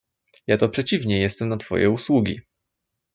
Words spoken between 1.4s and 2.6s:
na twoje usługi."